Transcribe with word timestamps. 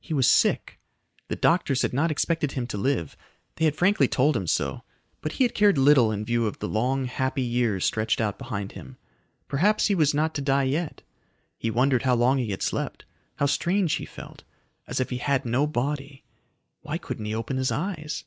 He 0.00 0.12
was 0.12 0.26
sick. 0.28 0.80
The 1.28 1.36
doctors 1.36 1.82
had 1.82 1.92
not 1.92 2.10
expected 2.10 2.50
him 2.50 2.66
to 2.66 2.76
live; 2.76 3.16
they 3.54 3.66
had 3.66 3.76
frankly 3.76 4.08
told 4.08 4.36
him 4.36 4.48
so 4.48 4.82
but 5.20 5.34
he 5.34 5.44
had 5.44 5.54
cared 5.54 5.78
little 5.78 6.10
in 6.10 6.24
view 6.24 6.44
of 6.48 6.58
the 6.58 6.66
long, 6.68 7.04
happy 7.04 7.42
years 7.44 7.84
stretched 7.84 8.20
out 8.20 8.36
behind 8.36 8.72
him. 8.72 8.96
Perhaps 9.46 9.86
he 9.86 9.94
was 9.94 10.12
not 10.12 10.34
to 10.34 10.42
die 10.42 10.64
yet. 10.64 11.02
He 11.56 11.70
wondered 11.70 12.02
how 12.02 12.16
long 12.16 12.38
he 12.38 12.50
had 12.50 12.62
slept. 12.62 13.04
How 13.36 13.46
strange 13.46 13.92
he 13.92 14.06
felt 14.06 14.42
as 14.88 14.98
if 14.98 15.10
he 15.10 15.18
had 15.18 15.44
no 15.46 15.68
body. 15.68 16.24
Why 16.80 16.98
couldn't 16.98 17.26
he 17.26 17.34
open 17.36 17.56
his 17.56 17.70
eyes? 17.70 18.24